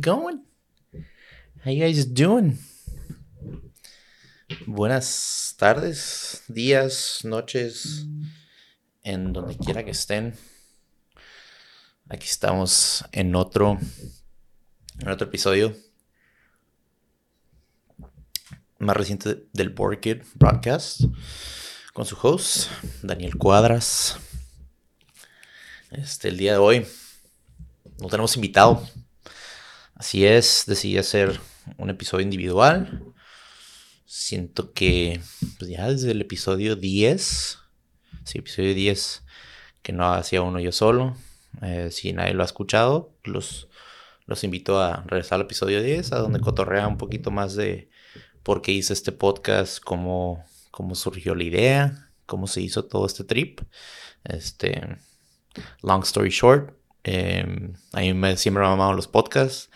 [0.00, 0.44] Going?
[1.64, 2.58] How you guys doing?
[4.66, 8.06] Buenas tardes, días, noches,
[9.02, 10.34] en donde quiera que estén.
[12.08, 13.78] Aquí estamos en otro,
[14.98, 15.76] en otro episodio
[18.78, 21.02] más reciente del Board Kid Broadcast
[21.92, 22.70] con su host,
[23.02, 24.16] Daniel Cuadras.
[25.90, 26.86] Este, el día de hoy
[28.00, 28.82] no tenemos invitado.
[30.02, 31.38] Así es, decidí hacer
[31.78, 33.04] un episodio individual.
[34.04, 35.20] Siento que
[35.60, 37.58] pues ya desde el episodio 10,
[38.24, 39.22] sí, episodio 10,
[39.80, 41.16] que no hacía uno yo solo.
[41.62, 43.68] Eh, si nadie lo ha escuchado, los,
[44.26, 47.88] los invito a regresar al episodio 10, a donde cotorrea un poquito más de
[48.42, 53.22] por qué hice este podcast, cómo, cómo surgió la idea, cómo se hizo todo este
[53.22, 53.60] trip.
[54.24, 54.98] Este,
[55.80, 59.70] long story short, eh, a mí me, siempre me han amado los podcasts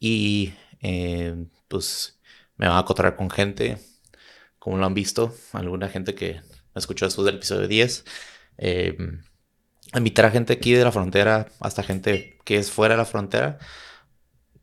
[0.00, 2.20] y eh, pues
[2.56, 3.78] me van a cotorrear con gente,
[4.58, 6.34] como lo han visto, alguna gente que
[6.74, 8.04] me escuchó después del episodio 10.
[8.58, 8.96] Eh,
[9.94, 13.58] invitar a gente aquí de la frontera hasta gente que es fuera de la frontera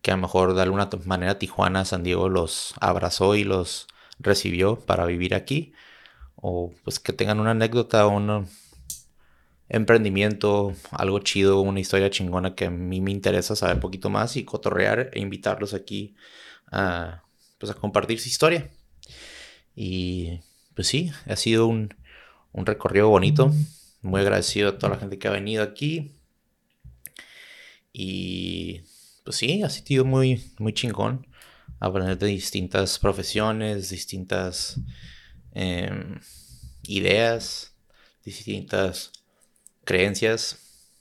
[0.04, 3.88] que a lo mejor de alguna manera Tijuana, San Diego los abrazó y los
[4.20, 5.74] recibió para vivir aquí.
[6.36, 8.48] O pues que tengan una anécdota, un
[9.70, 14.36] emprendimiento, algo chido, una historia chingona que a mí me interesa saber un poquito más
[14.38, 16.16] y cotorrear e invitarlos aquí
[16.72, 17.24] a,
[17.58, 18.70] pues, a compartir su historia.
[19.76, 20.40] Y
[20.76, 21.96] pues sí, ha sido un,
[22.52, 23.52] un recorrido bonito.
[24.02, 26.12] Muy agradecido a toda la gente que ha venido aquí.
[27.92, 28.82] Y
[29.24, 31.28] pues sí, ha sido muy, muy chingón
[31.80, 34.80] aprender de distintas profesiones, distintas
[35.52, 36.20] em,
[36.88, 37.76] ideas,
[38.24, 39.12] distintas
[39.84, 40.92] creencias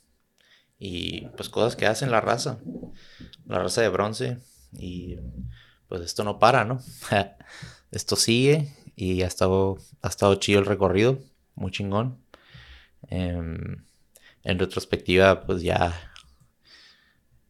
[0.79, 2.59] y pues cosas que hacen la raza,
[3.47, 4.39] la raza de bronce
[4.73, 5.17] y
[5.89, 6.81] pues esto no para, ¿no?
[7.91, 11.19] esto sigue y ha estado, ha estado chido el recorrido,
[11.55, 12.19] muy chingón.
[13.09, 13.85] Em,
[14.45, 16.13] en retrospectiva, pues ya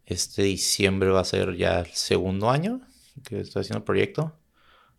[0.06, 2.80] este diciembre va a ser ya el segundo año
[3.24, 4.32] que estoy haciendo el proyecto.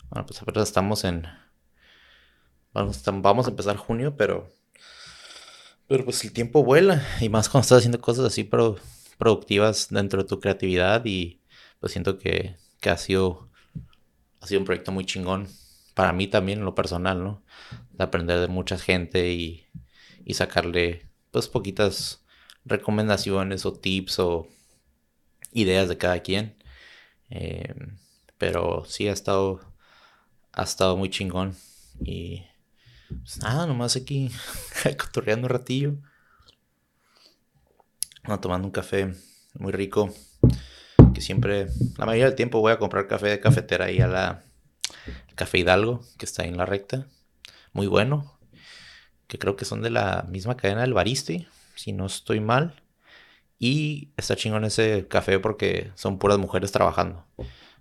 [0.09, 1.27] Bueno, pues apenas estamos en.
[2.73, 4.49] Vamos, vamos a empezar junio, pero.
[5.87, 7.05] Pero pues el tiempo vuela.
[7.19, 8.49] Y más cuando estás haciendo cosas así
[9.17, 11.03] productivas dentro de tu creatividad.
[11.05, 11.41] Y
[11.79, 13.49] pues siento que, que ha sido.
[14.41, 15.47] Ha sido un proyecto muy chingón.
[15.93, 17.43] Para mí también, en lo personal, ¿no?
[17.91, 19.67] De aprender de mucha gente y,
[20.25, 22.25] y sacarle, pues, poquitas
[22.65, 24.47] recomendaciones o tips o
[25.51, 26.57] ideas de cada quien.
[27.29, 27.73] Eh,
[28.37, 29.61] pero sí ha estado,
[30.51, 31.55] ha estado muy chingón.
[32.03, 32.43] Y
[33.07, 34.31] pues nada, nomás aquí
[34.97, 35.95] cotorreando un ratillo.
[38.41, 39.13] tomando un café
[39.55, 40.13] muy rico.
[41.13, 44.43] Que siempre, la mayoría del tiempo voy a comprar café de cafetera ahí a la
[45.35, 47.07] Café Hidalgo, que está ahí en la recta.
[47.71, 48.39] Muy bueno.
[49.27, 52.81] Que creo que son de la misma cadena del Bariste, si no estoy mal.
[53.59, 57.25] Y está chingón ese café porque son puras mujeres trabajando.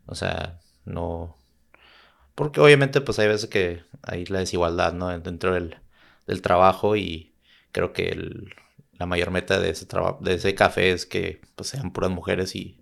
[0.07, 1.37] O sea, no...
[2.35, 5.09] Porque obviamente pues hay veces que hay la desigualdad, ¿no?
[5.19, 5.77] Dentro del,
[6.43, 7.35] trabajo y
[7.73, 8.17] creo que
[8.99, 9.87] la mayor meta de ese,
[10.21, 12.81] de ese café es que pues sean puras mujeres y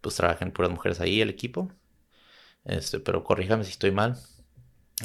[0.00, 1.70] pues trabajen puras mujeres ahí el equipo.
[2.64, 4.18] Este, pero corríjame si estoy mal.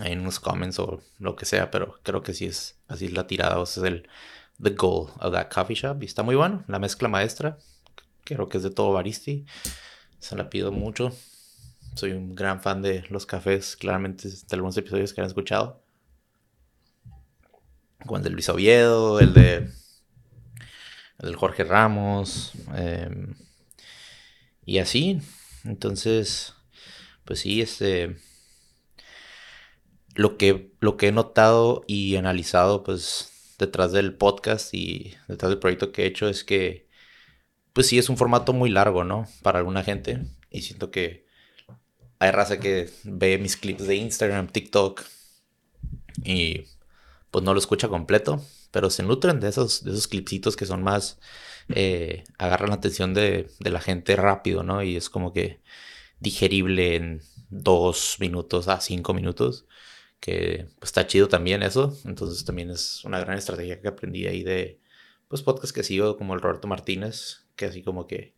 [0.01, 3.59] Hay unos comments o lo que sea, pero creo que sí es así la tirada.
[3.59, 4.09] O sea, es el,
[4.61, 6.01] the goal of that coffee shop.
[6.03, 6.63] Y está muy bueno.
[6.67, 7.57] La mezcla maestra.
[8.23, 9.45] Creo que es de todo Baristi.
[10.19, 11.11] Se la pido mucho.
[11.95, 13.77] Soy un gran fan de los cafés.
[13.77, 15.81] Claramente de algunos episodios que han escuchado.
[18.05, 19.19] Como el de Luis Oviedo.
[19.21, 19.69] El de.
[21.19, 22.51] El Jorge Ramos.
[22.75, 23.35] Em,
[24.65, 25.21] y así.
[25.63, 26.53] Entonces.
[27.23, 28.17] Pues sí, este.
[30.15, 35.59] Lo que, lo que he notado y analizado, pues detrás del podcast y detrás del
[35.59, 36.87] proyecto que he hecho es que,
[37.73, 39.27] pues sí, es un formato muy largo, ¿no?
[39.43, 40.25] Para alguna gente.
[40.49, 41.24] Y siento que
[42.25, 45.03] hay raza que ve mis clips de Instagram, TikTok
[46.23, 46.65] y
[47.31, 48.41] pues no lo escucha completo,
[48.71, 51.19] pero se nutren de esos, de esos clipsitos que son más,
[51.69, 54.83] eh, agarran la atención de, de la gente rápido, ¿no?
[54.83, 55.61] Y es como que
[56.19, 59.65] digerible en dos minutos a cinco minutos
[60.19, 61.97] que pues, está chido también eso.
[62.05, 64.79] Entonces también es una gran estrategia que aprendí ahí de
[65.27, 68.34] pues podcasts que sigo como el Roberto Martínez, que así como que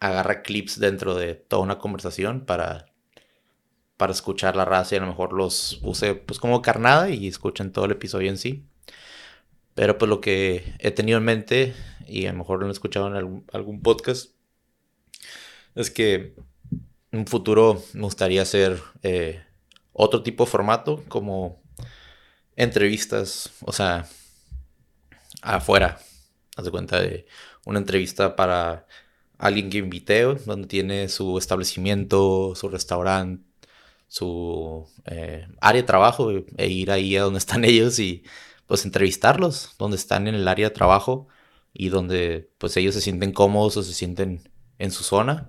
[0.00, 2.86] agarra clips dentro de toda una conversación para
[3.96, 7.72] para escuchar la raza y a lo mejor los use pues como carnada y escuchen
[7.72, 8.66] todo el episodio en sí.
[9.74, 11.74] Pero pues lo que he tenido en mente,
[12.06, 14.32] y a lo mejor lo he escuchado en algún, podcast,
[15.74, 16.34] es que
[17.12, 19.44] en un futuro me gustaría hacer eh,
[19.92, 21.62] otro tipo de formato, como
[22.56, 24.06] entrevistas, o sea,
[25.42, 25.98] afuera.
[26.56, 27.26] Haz de cuenta de
[27.66, 28.86] una entrevista para
[29.38, 33.44] alguien que invité, donde tiene su establecimiento, su restaurante,
[34.08, 38.24] su eh, área de trabajo, e ir ahí a donde están ellos y
[38.66, 41.28] pues entrevistarlos, donde están en el área de trabajo
[41.72, 45.46] y donde pues ellos se sienten cómodos o se sienten en su zona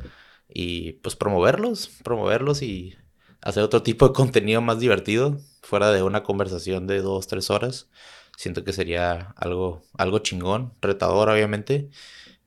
[0.50, 2.96] y pues promoverlos, promoverlos y
[3.42, 7.90] hacer otro tipo de contenido más divertido fuera de una conversación de dos, tres horas.
[8.38, 11.90] Siento que sería algo, algo chingón, retador obviamente,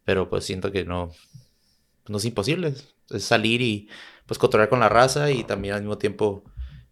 [0.05, 1.13] pero pues siento que no,
[2.11, 2.75] no es imposible.
[3.11, 3.89] Es salir y
[4.27, 6.45] pues controlar con la raza y también al mismo tiempo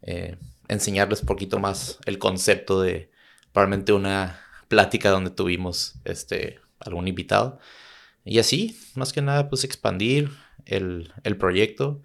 [0.03, 0.37] eh,
[0.69, 3.11] enseñarles un poquito más el concepto de
[3.53, 7.59] probablemente una plática donde tuvimos este, algún invitado.
[8.25, 10.31] Y así, más que nada, pues expandir
[10.67, 12.03] el, el proyecto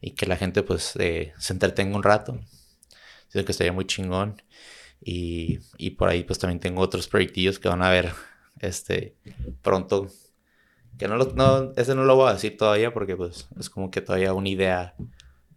[0.00, 2.40] y que la gente pues eh, se entretenga un rato.
[3.28, 4.42] Siento que estaría muy chingón.
[5.02, 8.12] Y, y, por ahí pues también tengo otros proyectillos que van a ver
[8.60, 9.14] este
[9.62, 10.08] pronto.
[11.00, 14.02] Que no, lo, ese no lo voy a decir todavía porque pues es como que
[14.02, 14.94] todavía una idea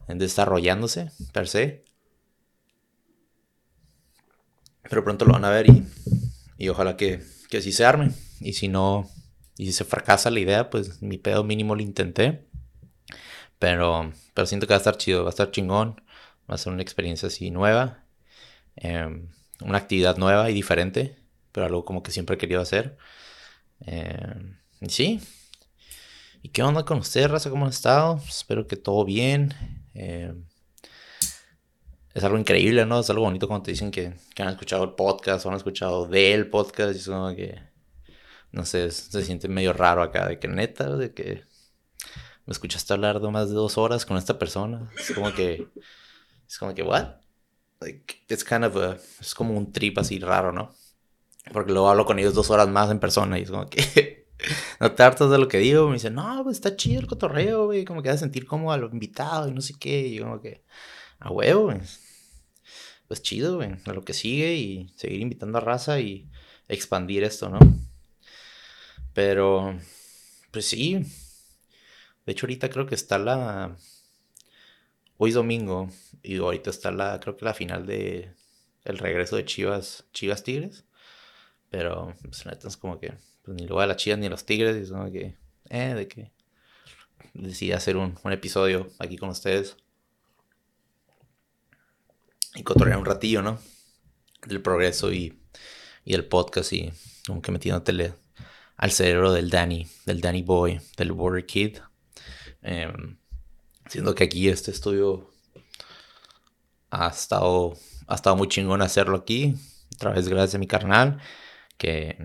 [0.08, 1.84] desarrollándose per se.
[4.84, 5.86] Pero pronto lo van a ver y,
[6.58, 8.12] y ojalá que, que sí se arme.
[8.40, 9.10] Y si no,
[9.58, 12.48] y si se fracasa la idea, pues mi pedo mínimo lo intenté.
[13.60, 16.02] Pero, pero siento que va a estar chido, va a estar chingón.
[16.50, 18.06] Va a ser una experiencia así nueva.
[18.78, 19.28] Em,
[19.60, 21.18] una actividad nueva y diferente.
[21.52, 22.98] Pero algo como que siempre he querido hacer.
[23.82, 25.20] Em, sí.
[26.42, 27.50] ¿Y qué onda con ustedes, raza?
[27.50, 28.20] ¿Cómo han estado?
[28.28, 29.54] Espero que todo bien.
[29.94, 30.44] Em,
[32.14, 33.00] es algo increíble, ¿no?
[33.00, 36.06] Es algo bonito cuando te dicen que, que han escuchado el podcast o han escuchado
[36.06, 36.96] del podcast.
[36.96, 37.60] Y es como que,
[38.52, 40.28] no sé, se siente medio raro acá.
[40.28, 41.44] De que neta, de que
[42.46, 44.92] me escuchaste hablar de más de dos horas con esta persona.
[44.98, 45.68] Es como que,
[46.48, 47.16] es como que, what?
[47.80, 50.74] Like, it's kind of a, es como un trip así raro, ¿no?
[51.52, 54.23] Porque luego hablo con ellos dos horas más en persona y es como que,
[54.80, 55.88] no te hartas de lo que digo.
[55.88, 58.72] Me dicen, no, pues está chido el cotorreo, güey, como que vas a sentir como
[58.72, 60.08] a los invitados y no sé qué.
[60.08, 60.64] Y como que,
[61.20, 61.80] a huevo, güey.
[63.08, 66.30] Pues chido, güey, a lo que sigue y seguir invitando a raza y
[66.68, 67.60] expandir esto, ¿no?
[69.14, 69.78] Pero,
[70.52, 71.06] pues sí,
[72.26, 73.76] de hecho, ahorita creo que está la.
[75.18, 75.90] Hoy es domingo.
[76.22, 77.20] Y ahorita está la.
[77.20, 78.34] Creo que la final de.
[78.86, 80.06] El regreso de Chivas.
[80.14, 80.86] Chivas Tigres.
[81.70, 83.14] Pero, pues neta es como que.
[83.44, 84.90] Pues ni luego a las Chivas ni a los Tigres.
[84.90, 85.36] Como que.
[85.70, 86.32] Eh, de que.
[87.34, 89.78] Decidí hacer un, un episodio aquí con ustedes.
[92.56, 93.60] Y cotorrear un ratillo, ¿no?
[94.48, 95.40] Del progreso y.
[96.06, 96.92] Y el podcast y.
[97.28, 98.14] Como que metiéndotele
[98.78, 99.88] al cerebro del Danny.
[100.06, 100.80] Del Danny Boy.
[100.98, 101.80] Del Border Kid.
[102.62, 103.18] Em,
[103.88, 105.30] siendo que aquí este estudio
[106.92, 107.74] ha estado,
[108.08, 109.56] ha estado muy chingón hacerlo aquí.
[109.96, 111.20] Otra vez gracias a mi carnal.
[111.78, 112.18] Que,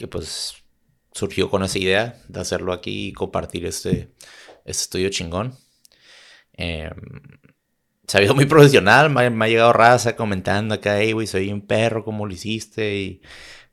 [0.00, 0.54] que pues
[1.12, 4.14] surgió con esa idea de hacerlo aquí y compartir este,
[4.64, 5.54] este estudio chingón.
[6.54, 6.90] Eh,
[8.08, 11.66] se ha ido muy profesional, me, ha llegado raza comentando acá, hey, güey, soy un
[11.66, 12.96] perro, ¿cómo lo hiciste?
[12.96, 13.22] Y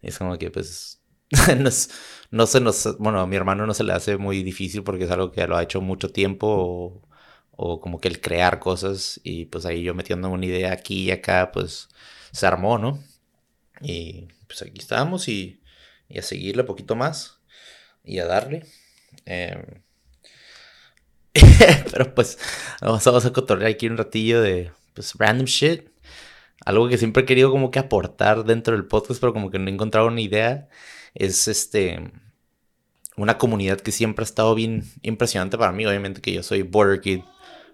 [0.01, 1.01] es como que, pues,
[2.31, 5.11] no se nos, bueno, a mi hermano no se le hace muy difícil porque es
[5.11, 7.07] algo que lo ha hecho mucho tiempo
[7.51, 11.11] o, como que el crear cosas y pues ahí yo metiendo una idea aquí y
[11.11, 11.87] acá, pues
[12.33, 13.01] se armó, ¿no?
[13.81, 15.61] Y pues aquí estamos y,
[16.09, 17.41] y a seguirle un poquito más
[18.03, 18.65] y a darle.
[19.25, 19.83] Em,
[21.91, 22.37] pero pues
[22.81, 25.89] vamos, vamos a cotorrear aquí un ratillo de pues random shit.
[26.65, 29.69] Algo que siempre he querido como que aportar dentro del podcast, pero como que no
[29.69, 30.69] he encontrado una idea
[31.13, 32.11] es este
[33.15, 35.85] una comunidad que siempre ha estado bien impresionante para mí.
[35.85, 37.21] Obviamente que yo soy Border Kid.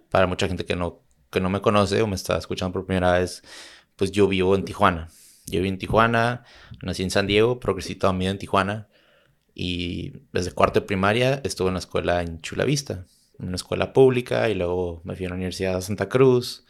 [0.10, 3.14] Para mucha gente que no, que no me conoce o me está escuchando por primera
[3.14, 3.42] vez,
[3.96, 5.10] pues yo vivo en Tijuana.
[5.46, 6.46] Yo vivo en Tijuana,
[6.82, 8.88] nací en San Diego, pero crecí toda mi vida en Tijuana.
[9.54, 13.06] Y desde cuarto de primaria estuve en la escuela en Chula Vista,
[13.38, 16.66] una escuela pública, y luego me fui a la Universidad de Santa Cruz,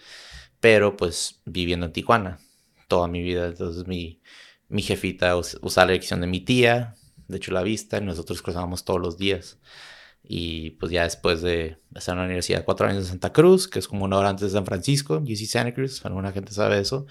[0.59, 2.39] pero pues viviendo en Tijuana
[2.87, 3.47] toda mi vida.
[3.47, 4.21] Entonces mi,
[4.69, 6.95] mi jefita usaba la dirección de mi tía,
[7.27, 9.59] de hecho la vista, y nosotros cruzábamos todos los días.
[10.23, 13.79] Y pues ya después de estar en la universidad cuatro años en Santa Cruz, que
[13.79, 17.05] es como una hora antes de San Francisco, UC Santa Cruz, alguna gente sabe eso.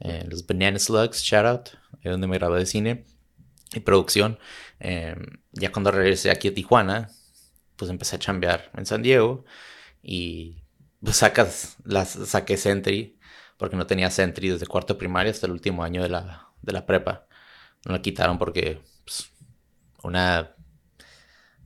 [0.00, 1.68] Eh, los Banana Slugs, shout out,
[2.02, 3.06] es donde me gradué de cine
[3.72, 4.38] y producción.
[4.80, 7.10] Em, ya cuando regresé aquí a Tijuana,
[7.76, 9.44] pues empecé a chambear en San Diego
[10.02, 10.62] y
[11.02, 13.18] pues sacas, las, saqué Sentry,
[13.58, 16.86] porque no tenía Sentry desde cuarto primaria hasta el último año de la, de la
[16.86, 17.26] prepa.
[17.86, 19.30] no la quitaron porque pues,
[20.02, 20.54] una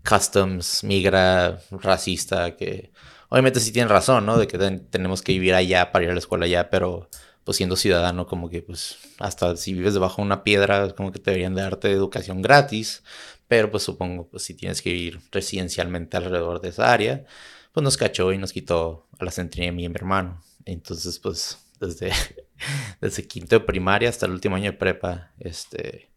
[0.09, 2.93] customs migra racista que
[3.29, 4.39] obviamente sí tienen razón, ¿no?
[4.39, 7.11] De que tenemos que vivir allá para ir a la escuela allá, pero
[7.49, 11.19] pues siendo ciudadano como que pues hasta si vives debajo de una piedra como que
[11.19, 13.03] te deberían de darte educación gratis,
[13.47, 17.25] pero pues supongo pues si tienes que vivir residencialmente alrededor de esa área,
[17.73, 20.43] pues nos cachó y nos quitó a la centinela y mi hermano.
[20.67, 22.13] Entonces pues desde,
[23.01, 26.11] desde quinto de primaria hasta el último año de prepa, este,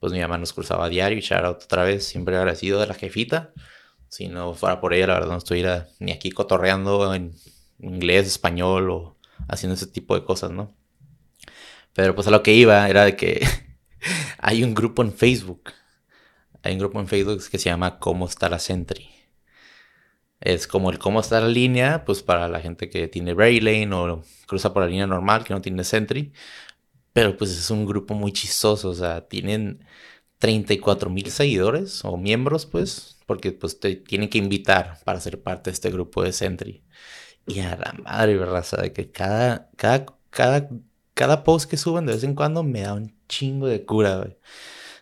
[0.00, 2.88] pues mi mamá nos cruzaba a diario y shout out otra vez, siempre agradecido de
[2.88, 3.52] la jefita.
[4.08, 7.36] Si no fuera por ella, la verdad no estuviera ni aquí cotorreando en
[7.78, 9.15] inglés, español o
[9.48, 10.74] haciendo ese tipo de cosas, ¿no?
[11.94, 13.46] Pero pues a lo que iba era de que
[14.38, 15.72] hay un grupo en Facebook.
[16.62, 19.08] Hay un grupo en Facebook que se llama Cómo está la Sentry.
[20.40, 24.22] Es como el cómo está la línea, pues para la gente que tiene Lane o
[24.46, 26.32] cruza por la línea normal, que no tiene Sentry.
[27.12, 29.84] Pero pues es un grupo muy chistoso, o sea, tienen
[30.38, 35.70] 34 mil seguidores o miembros, pues, porque pues te tienen que invitar para ser parte
[35.70, 36.84] de este grupo de Sentry.
[37.46, 40.68] Y a la madre, raza, de que cada, cada, cada,
[41.14, 44.28] cada post que suben de vez en cuando me da un chingo de cura.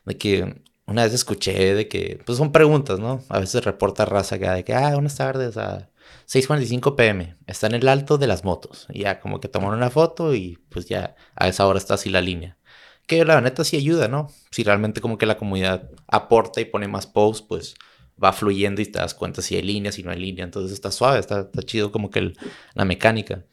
[0.05, 3.23] De que una vez escuché de que, pues son preguntas, ¿no?
[3.29, 5.91] A veces reporta raza que, de que, ah, buenas tardes, a
[6.29, 8.87] 6.45 pm, está en el alto de las motos.
[8.91, 12.11] Y ya como que tomaron una foto y pues ya a esa hora está así
[12.11, 12.59] la línea.
[13.07, 14.29] Que la neta sí ayuda, ¿no?
[14.51, 17.75] Si realmente como que la comunidad aporta y pone más posts, pues
[18.23, 20.45] va fluyendo y te das cuenta si hay línea, si no hay línea.
[20.45, 22.33] Entonces está suave, está, chido como que
[22.75, 23.45] la mecánica.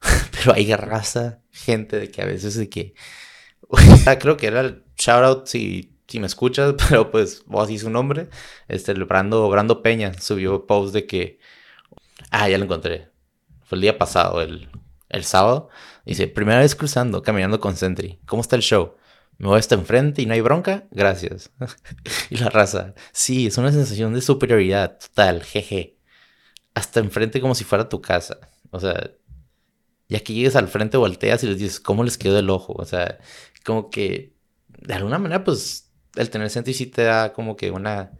[0.32, 2.94] Pero hay raza, gente de que a veces de que...
[4.20, 7.90] creo que era el shout out si si me escuchas, pero pues vos y su
[7.90, 8.28] nombre,
[8.66, 11.38] este, el Brando, Brando Peña subió post de que,
[12.30, 13.10] ah, ya lo encontré,
[13.64, 14.68] fue el día pasado, el,
[15.10, 15.68] el sábado,
[16.04, 18.94] dice, primera vez cruzando, caminando con Sentry, ¿cómo está el show?
[19.38, 21.50] Me voy hasta enfrente y no hay bronca, gracias.
[22.30, 25.96] y la raza, sí, es una sensación de superioridad total, jeje.
[26.74, 28.38] Hasta enfrente como si fuera tu casa.
[28.70, 29.12] O sea,
[30.08, 32.72] ya que llegues al frente volteas y les dices, ¿cómo les quedó el ojo?
[32.74, 33.18] O sea,
[33.64, 34.34] como que
[34.78, 38.12] de alguna manera, pues el tener Sentry sí te da como que una,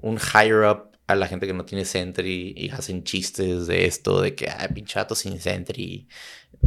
[0.00, 4.20] un higher up a la gente que no tiene Sentry y hacen chistes de esto,
[4.20, 6.08] de que, ay, pinchato sin Sentry.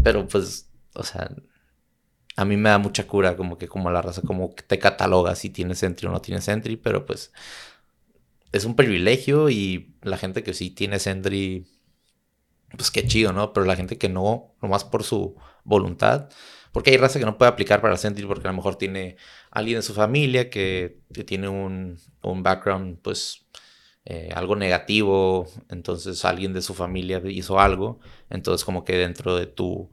[0.04, 1.32] Pero pues, o sea,
[2.38, 5.36] a mí me da mucha cura como que como la raza como que te cataloga
[5.36, 7.34] si tiene Sentry o no tiene Sentry, pero pues
[8.52, 11.68] es un privilegio y la gente que sí tiene Sentry,
[12.78, 13.54] pues qué chido, ¿no?
[13.54, 16.30] Pero la gente que no, nomás por su voluntad,
[16.72, 19.18] porque hay raza que no puede aplicar para Sentry porque a lo mejor tiene
[19.52, 23.48] alguien de su familia que, tiene un, background, pues,
[24.06, 29.48] eh, algo negativo, entonces alguien de su familia hizo algo, entonces como que dentro de
[29.48, 29.90] tu,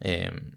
[0.00, 0.52] em,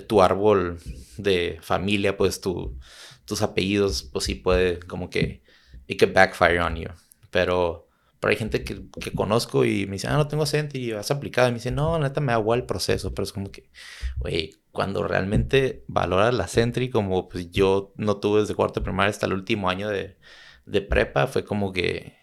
[0.00, 0.78] tu árbol
[1.18, 2.78] de familia, pues tu,
[3.24, 5.42] tus apellidos, pues sí puede como que,
[5.86, 6.88] it could backfire on you,
[7.30, 7.82] pero...
[8.20, 11.10] Pero hay gente que, que, conozco y me dice, ah, no tengo acento y has
[11.10, 11.48] aplicado.
[11.48, 13.12] Y me dice, no, neta me igual el proceso.
[13.12, 13.70] Pero es como que,
[14.16, 19.26] güey, cuando realmente valoras la Sentry, como pues yo no tuve desde cuarto primaria hasta
[19.26, 20.16] el último año de,
[20.66, 22.16] de prepa, fue como que,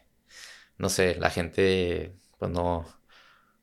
[0.77, 2.85] no sé, la gente pues no,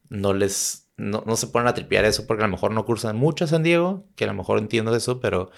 [0.09, 3.17] no les, no, no, se ponen a tripear eso porque a lo mejor no cursan
[3.17, 5.51] mucho San Diego, que a lo mejor entiendo eso, pero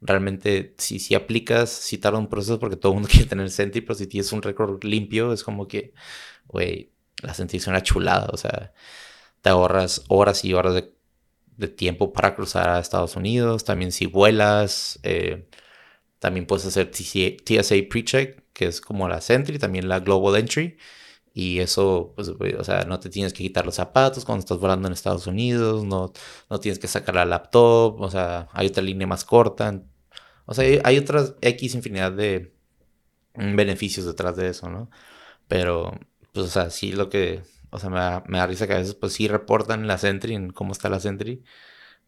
[0.00, 3.80] realmente si, si aplicas, si tarda un proceso porque todo el mundo quiere tener Sentry,
[3.80, 5.94] pero si tienes un récord limpio, es como que,
[6.46, 8.72] güey, la Sentry es una chulada, o sea,
[9.42, 10.98] te ahorras horas y horas de
[11.58, 13.64] de tiempo para cruzar a Estados Unidos.
[13.64, 15.48] También si vuelas, eh,
[16.20, 20.78] también puedes hacer TSA PreCheck, que es como la Sentry, también la Global Entry.
[21.38, 24.88] Y eso, pues, o sea, no te tienes que quitar los zapatos cuando estás volando
[24.88, 26.12] en Estados Unidos, no,
[26.50, 29.82] no tienes que sacar la laptop, o sea, hay otra línea más corta.
[30.46, 32.54] O sea, hay otras X infinidad de
[33.34, 34.90] beneficios detrás de eso, ¿no?
[35.48, 35.92] Pero,
[36.32, 38.78] pues, o sea, sí lo que o sea, me da, me da risa que a
[38.78, 41.44] veces pues sí reportan la Sentry, en cómo está la Sentry.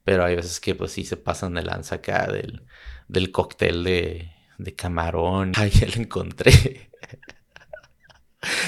[0.04, 2.64] Pero hay veces que pues sí se pasan de lanza acá del,
[3.08, 5.52] del cóctel de, de camarón.
[5.56, 6.90] Ay, ya lo encontré.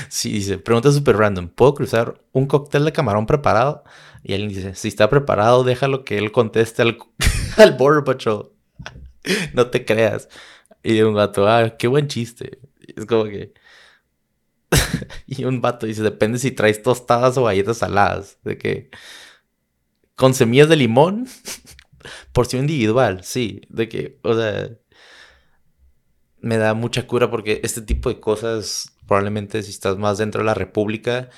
[0.09, 1.49] Sí, dice, pregunta súper random.
[1.49, 3.85] ¿Puedo cruzar un cóctel de camarón preparado?
[4.23, 6.99] Y alguien dice, si está preparado, déjalo que él conteste al,
[7.57, 8.53] al Border Patrol.
[9.55, 10.29] no te creas.
[10.83, 12.59] Y un gato, ah, qué buen chiste.
[12.97, 13.53] Es como que...
[15.27, 18.39] y un vato dice, depende si traes tostadas o galletas saladas.
[18.45, 18.91] De que...
[20.17, 21.27] Con semillas de limón.
[22.33, 23.63] Porción individual, sí.
[23.69, 24.71] De que, o sea...
[26.43, 30.47] Me da mucha cura porque este tipo de cosas, probablemente si estás más dentro de
[30.47, 31.31] la república,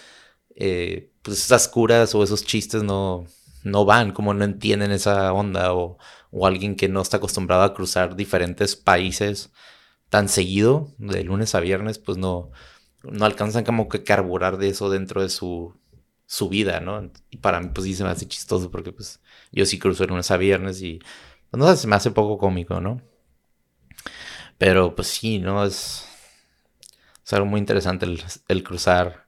[0.56, 3.26] eh, pues esas curas o esos chistes no,
[3.64, 5.99] no van, como no entienden esa onda o,
[6.30, 9.52] o alguien que no está acostumbrado a cruzar diferentes países
[10.11, 12.50] tan seguido, de lunes a viernes, pues no,
[13.02, 15.75] no alcanzan como que carburar de eso dentro de su,
[16.26, 17.11] su vida, ¿no?
[17.30, 19.20] Y para mí pues sí se me hace chistoso porque pues
[19.52, 21.00] yo sí cruzo de lunes a viernes y
[21.50, 23.00] pues, no sé, se me hace poco cómico, ¿no?
[24.58, 25.64] Pero pues sí, ¿no?
[25.64, 26.06] Es,
[27.25, 28.06] es algo muy interesante
[28.49, 29.26] el, cruzar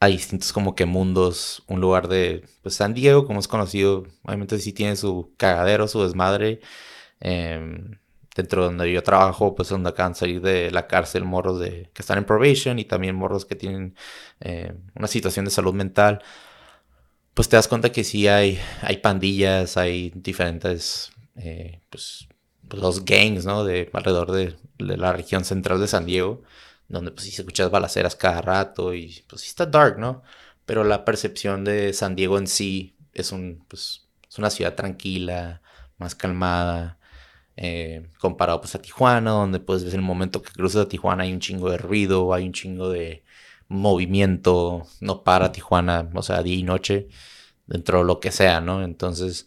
[0.00, 4.58] a distintos como que mundos, un lugar de pues San Diego, como es conocido, obviamente
[4.58, 6.60] sí tiene su cagadero, su desmadre.
[7.20, 7.96] Eh,
[8.34, 11.90] dentro de donde yo trabajo, pues donde acaban de salir de la cárcel morros de,
[11.94, 13.94] que están en probation y también morros que tienen
[14.40, 16.22] eh, una situación de salud mental,
[17.34, 22.28] pues te das cuenta que sí hay, hay pandillas, hay diferentes, eh, pues,
[22.68, 23.64] pues, los gangs, ¿no?
[23.64, 26.42] De alrededor de, la región central de San Diego,
[26.88, 30.22] donde pues sí se escuchas balaceras cada rato y pues sí está dark, ¿no?
[30.66, 35.62] Pero la percepción de San Diego en sí es un, pues, es una ciudad tranquila,
[35.98, 36.98] más calmada,
[37.56, 41.32] eh, comparado pues a Tijuana, donde pues en el momento que cruzas a Tijuana hay
[41.32, 43.24] un chingo de ruido, hay un chingo de
[43.68, 47.08] movimiento, no para Tijuana, o sea, día y noche,
[47.66, 48.82] dentro de lo que sea, ¿no?
[48.82, 49.46] Entonces,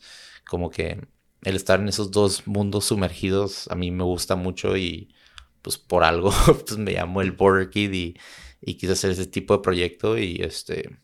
[0.50, 1.07] como que
[1.44, 5.13] el estar en esos dos mundos sumergidos a mí me gusta mucho y
[5.62, 8.17] pues por algo pues me llamo el Border Kid y,
[8.62, 10.98] y quise hacer ese tipo de proyecto y este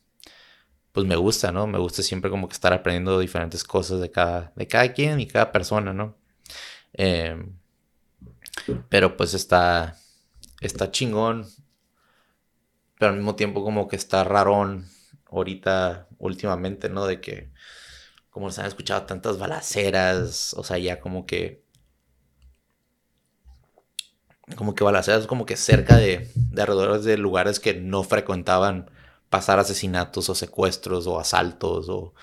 [0.94, 1.68] pues me gusta, ¿no?
[1.68, 5.28] Me gusta siempre como que estar aprendiendo diferentes cosas de cada, de cada quien y
[5.28, 6.16] cada persona, ¿no?
[6.94, 7.58] Em,
[8.90, 9.98] pero pues está,
[10.62, 11.48] está chingón.
[13.00, 14.88] Pero al mismo tiempo como que está rarón
[15.32, 17.06] ahorita, últimamente, ¿no?
[17.06, 17.52] De que
[18.34, 21.64] como se han escuchado tantas balaceras, o sea, ya como que...
[24.58, 28.92] Como que balaceras como que cerca de, de alrededores de lugares que no frecuentaban
[29.30, 32.14] pasar asesinatos o secuestros o asaltos o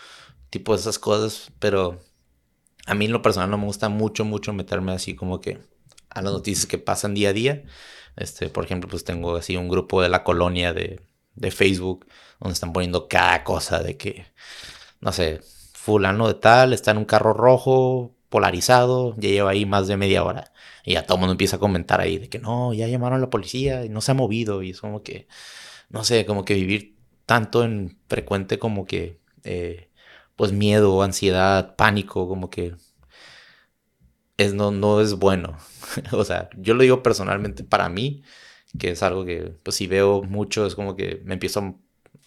[0.50, 2.00] tipo de esas cosas, pero
[2.86, 5.60] a mí en lo personal no me gusta mucho, mucho meterme así como que
[6.10, 7.64] a las noticias que pasan día a día.
[8.16, 11.00] Este, por ejemplo, pues tengo así un grupo de la colonia de,
[11.36, 12.06] de Facebook
[12.40, 14.26] donde están poniendo cada cosa de que,
[15.00, 15.40] no sé,
[15.80, 20.22] fulano de tal está en un carro rojo polarizado, ya lleva ahí más de media
[20.24, 20.52] hora.
[20.84, 23.20] Y ya todo el mundo empieza a comentar ahí de que no, ya llamaron a
[23.22, 24.62] la policía y no se ha movido.
[24.62, 25.26] Y es como que,
[25.90, 29.90] no sé, como que vivir tanto en frecuente como que eh,
[30.36, 32.74] pues miedo, ansiedad, pánico, como que
[34.36, 35.56] es, no, no es bueno.
[36.12, 38.22] o sea, yo lo digo personalmente para mí,
[38.78, 41.78] que es algo que, pues si veo mucho, es como que me empiezo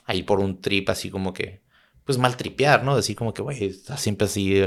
[0.06, 1.63] a ir por un trip así como que,
[2.06, 2.96] pues mal tripear, ¿no?
[2.96, 4.66] Decir como que, güey, siempre así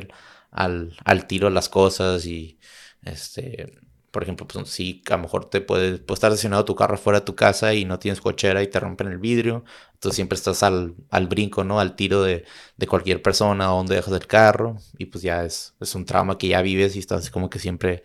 [0.51, 2.59] al, al tiro las cosas y,
[3.03, 3.79] este,
[4.17, 7.21] por ejemplo, pues sí, a lo mejor te puede, puede estar estacionado tu carro fuera
[7.21, 9.65] de tu casa y no tienes cochera y te rompen el vidrio.
[9.93, 11.81] Entonces siempre estás al, al brinco, ¿no?
[11.81, 12.47] Al tiro de,
[12.79, 14.79] de, cualquier persona donde dejas el carro.
[14.99, 18.05] Y pues ya es, es un trauma que ya vives y estás como que siempre,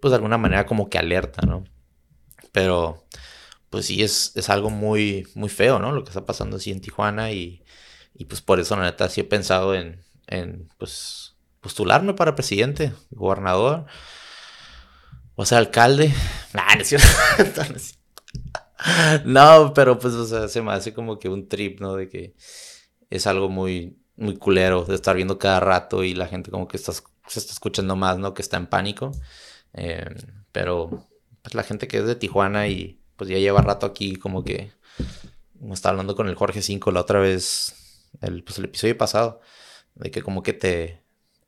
[0.00, 1.64] pues de alguna manera como que alerta, ¿no?
[2.52, 3.06] Pero
[3.70, 5.92] pues sí es, es algo muy, muy feo, ¿no?
[5.92, 7.64] Lo que está pasando así en Tijuana y,
[8.14, 12.92] y pues por eso la neta sí he pensado en, en pues postularme para presidente,
[13.10, 13.86] gobernador
[15.40, 16.12] o sea, alcalde.
[19.24, 21.96] no, pero pues, o sea, se me hace como que un trip, ¿no?
[21.96, 22.34] De que
[23.08, 26.76] es algo muy, muy culero de estar viendo cada rato y la gente como que
[26.76, 28.34] está, se está escuchando más, ¿no?
[28.34, 29.12] Que está en pánico.
[29.72, 30.14] Em,
[30.52, 31.08] pero
[31.40, 34.72] pues la gente que es de Tijuana y pues ya lleva rato aquí como que
[35.58, 37.79] como estaba hablando con el Jorge 5 la otra vez,
[38.20, 39.40] el, pues el episodio pasado,
[39.94, 41.02] de que como que te,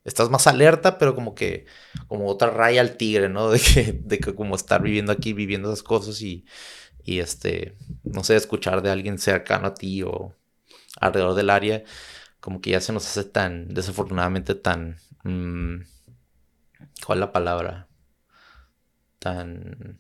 [0.04, 1.66] estás más alerta, pero como que,
[2.08, 3.50] como otra raya al tigre, ¿no?
[3.52, 6.44] De que, de que como estar viviendo aquí, viviendo esas cosas y,
[7.04, 10.35] y este, no sé, escuchar de alguien cercano a ti o
[11.00, 11.85] alrededor del área,
[12.40, 15.82] como que ya se nos hace tan, desafortunadamente tan, mm,
[17.06, 17.88] ¿cuál es la palabra?
[19.18, 19.98] Tan,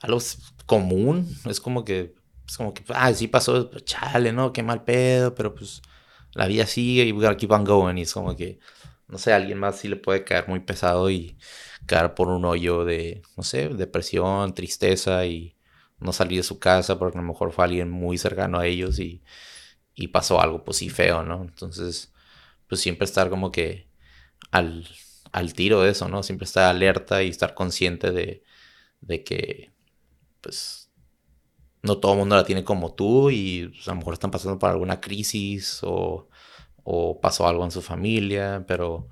[0.00, 0.18] algo
[0.66, 2.14] común, es como que,
[2.46, 4.52] es como que, ah, sí pasó, chale, ¿no?
[4.52, 5.82] Qué mal pedo, pero pues
[6.34, 7.96] la vida sigue y we keep on going.
[7.98, 8.58] Y es como que,
[9.08, 11.38] no sé, alguien más sí le puede caer muy pesado y
[11.86, 15.56] caer por un hoyo de, no sé, depresión, tristeza y
[15.98, 18.98] no salir de su casa porque a lo mejor fue alguien muy cercano a ellos
[18.98, 19.22] y,
[19.94, 21.42] y pasó algo, pues sí, feo, ¿no?
[21.42, 22.12] Entonces,
[22.68, 23.88] pues siempre estar como que
[24.50, 24.88] al,
[25.32, 26.22] al tiro de eso, ¿no?
[26.22, 28.44] Siempre estar alerta y estar consciente de,
[29.00, 29.72] de que,
[30.42, 30.85] pues,
[31.86, 34.58] no todo el mundo la tiene como tú y pues, a lo mejor están pasando
[34.58, 36.28] por alguna crisis o,
[36.84, 39.08] o, pasó algo en su familia, pero,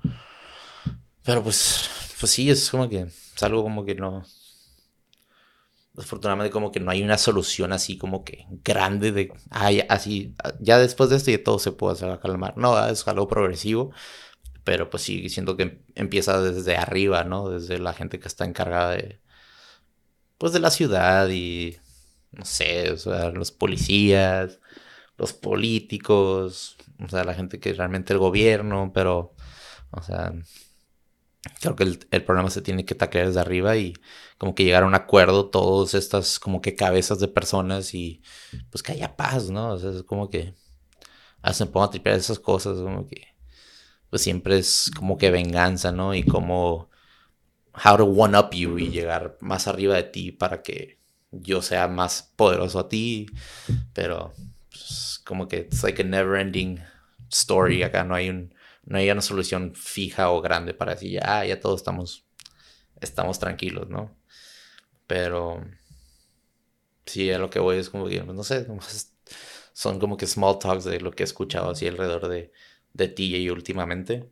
[1.23, 4.23] pero pues, pues sí, es como que es algo como que no,
[5.97, 10.77] afortunadamente como que no hay una solución así como que grande de, ay, así, ya
[10.79, 12.57] después de esto ya todo se puede hacer calmar.
[12.57, 13.91] No, es algo progresivo,
[14.63, 17.49] pero pues sí, siento que empieza desde arriba, ¿no?
[17.49, 19.21] Desde la gente que está encargada de,
[20.37, 21.77] pues de la ciudad y,
[22.37, 24.59] no sé, o sea, los policías,
[25.17, 29.33] los políticos, o sea, la gente que realmente el gobierno, pero,
[29.91, 30.33] o sea,
[31.61, 33.93] creo que el, problema se tiene que taclear desde arriba y
[34.37, 38.21] como que llegar a un acuerdo todas estas como que cabezas de personas y
[38.71, 39.73] pues que haya paz, ¿no?
[39.73, 40.55] O sea, es como que
[41.41, 43.35] hacen pongo a tripear esas cosas, como que
[44.09, 46.15] pues siempre es como que venganza, ¿no?
[46.15, 46.89] Y como
[47.85, 50.99] how to one up you y llegar más arriba de ti para que
[51.41, 53.27] yo sea más poderoso a ti,
[53.93, 54.33] pero
[54.69, 56.79] pues, como que es like a never ending
[57.31, 57.83] story.
[57.83, 61.59] Acá no hay un no hay una solución fija o grande para decir ya ya
[61.59, 62.23] todos estamos
[63.01, 64.15] estamos tranquilos no
[65.07, 65.63] pero
[67.07, 68.67] sí a lo que voy es como que no sé
[69.73, 72.51] son como que small talks de lo que he escuchado así alrededor de
[72.95, 74.29] de TJ últimamente.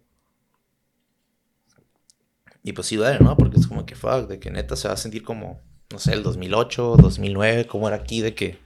[2.63, 3.35] Y pues sí duele, ¿no?
[3.35, 5.61] Porque es como que fuck, de que neta se va a sentir como,
[5.93, 8.59] no sé, el 2008, 2009, como era aquí, de que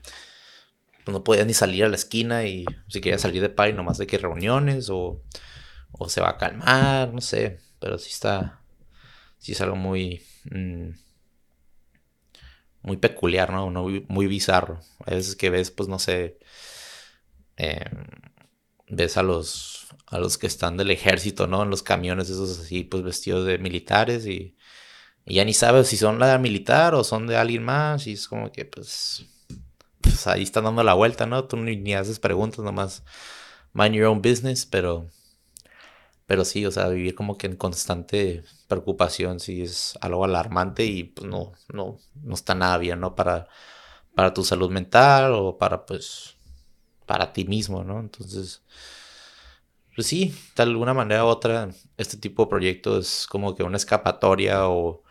[1.04, 3.98] pues, no podías ni salir a la esquina y si querías salir de party nomás
[3.98, 5.22] de que reuniones o,
[5.92, 8.62] o se va a calmar, no sé, pero sí está,
[9.38, 10.88] sí es algo muy, mm,
[12.82, 13.70] muy peculiar, ¿no?
[13.70, 14.80] Muy, bizarro.
[15.04, 16.38] A veces que ves, pues no sé,
[17.56, 18.06] em,
[18.88, 19.74] ves a los
[20.06, 21.62] a los que están del ejército, ¿no?
[21.62, 24.56] En los camiones esos así, pues vestidos de militares y,
[25.34, 28.50] ya ni sabes si son la militar o son de alguien más y es como
[28.52, 29.26] que pues,
[30.00, 31.44] pues ahí están dando la vuelta, ¿no?
[31.44, 33.04] Tú ni, haces preguntas, nomás
[33.74, 35.06] mind your own business, pero
[36.26, 41.04] pero sí, o sea, vivir como que en constante preocupación sí es algo alarmante y
[41.04, 43.14] pues no no no está nada bien, ¿no?
[43.14, 43.48] Para
[44.14, 46.36] para tu salud mental o para pues
[47.06, 48.00] para ti mismo, ¿no?
[48.00, 48.62] Entonces,
[49.94, 53.76] pues sí, de alguna manera u otra, este tipo de proyecto es como que una
[53.78, 55.02] escapatoria o,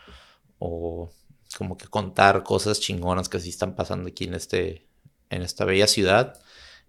[0.60, 1.12] o
[1.58, 4.88] como que contar cosas chingonas que sí están pasando aquí en, este,
[5.30, 6.40] en esta bella ciudad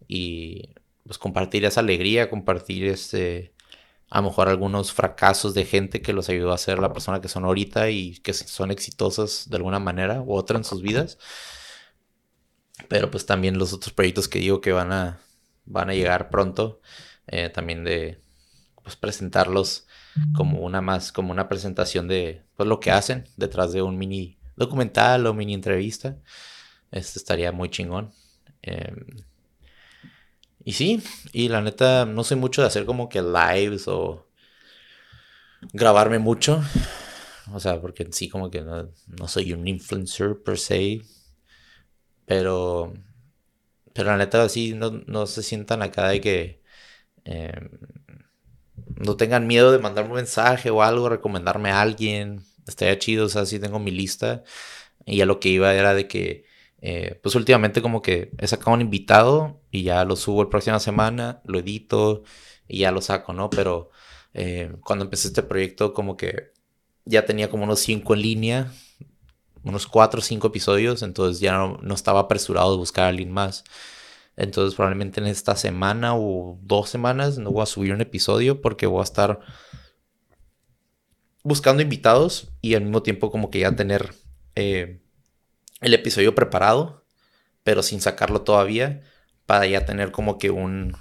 [0.07, 3.55] y pues compartir esa alegría, compartir este,
[4.11, 7.29] a lo mejor algunos fracasos de gente que los ayudó a ser la persona que
[7.29, 11.19] son ahorita y que son exitosas de alguna manera u otra en sus vidas.
[12.89, 15.21] Pero pues también los otros proyectos que digo que van a,
[15.65, 16.81] van a llegar pronto
[17.27, 18.21] eh, también de
[18.83, 19.88] pues, presentarlos
[20.35, 24.39] como una más, como una presentación de pues, lo que hacen detrás de un mini
[24.57, 26.17] documental o mini entrevista.
[26.91, 28.13] Esto estaría muy chingón.
[28.63, 29.07] Em,
[30.65, 31.03] y sí,
[31.33, 34.27] y la neta, no soy mucho de hacer como que lives o
[35.73, 36.63] grabarme mucho.
[37.53, 41.03] O sea, porque en sí como que no, no soy un influencer per se.
[42.27, 42.93] Pero,
[43.95, 46.59] pero la neta, sí, no, no se sientan acá de que
[47.29, 47.69] Em,
[48.99, 52.43] no tengan miedo de mandarme un mensaje o algo, recomendarme a alguien.
[52.67, 54.45] Estaría chido, o sea, sí tengo mi lista.
[55.07, 56.45] Y ya lo que iba era de que,
[56.83, 60.81] eh, pues últimamente como que he sacado un invitado y ya lo subo la próxima
[60.81, 62.25] semana, lo edito
[62.69, 63.51] y ya lo saco, ¿no?
[63.51, 63.91] Pero
[64.35, 66.53] eh, cuando empecé este proyecto como que
[67.05, 68.73] ya tenía como unos cinco en línea,
[69.65, 73.33] unos cuatro o cinco episodios, entonces ya no, no estaba apresurado de buscar a alguien
[73.33, 73.65] más.
[74.39, 78.87] Entonces probablemente en esta semana o dos semanas no voy a subir un episodio porque
[78.87, 79.41] voy a estar
[81.43, 84.15] buscando invitados y al mismo tiempo como que ya tener
[84.55, 85.01] eh,
[85.81, 87.05] el episodio preparado,
[87.65, 89.03] pero sin sacarlo todavía,
[89.45, 90.97] para ya tener como que un,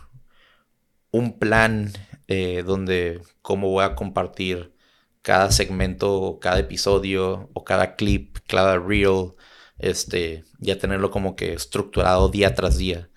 [1.12, 1.94] un plan
[2.28, 4.74] eh, donde cómo voy a compartir
[5.22, 9.34] cada segmento, cada episodio o cada clip, cada reel,
[9.78, 13.10] este, ya tenerlo como que estructurado día tras día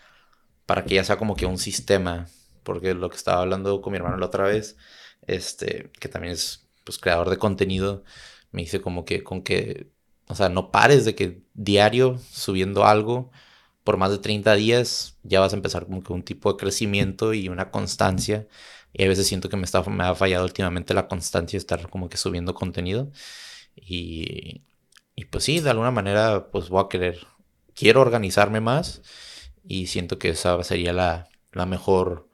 [0.71, 2.29] para que ya sea como que un sistema,
[2.63, 4.77] porque lo que estaba hablando con mi hermano la otra vez,
[5.27, 8.05] este, que también es pues creador de contenido,
[8.53, 9.91] me dice como que con que,
[10.29, 13.33] o sea, no pares de que diario subiendo algo
[13.83, 17.35] por más de 30 días ya vas a empezar como que un tipo de crecimiento
[17.35, 18.47] y una constancia.
[18.93, 21.91] Y a veces siento que me, está, me ha fallado últimamente la constancia de estar
[21.91, 23.11] como que subiendo contenido.
[23.75, 24.63] Y,
[25.17, 27.27] y pues sí, de alguna manera pues voy a querer,
[27.75, 29.03] quiero organizarme más
[29.71, 31.29] y siento que esa sería la,
[31.67, 32.29] mejor,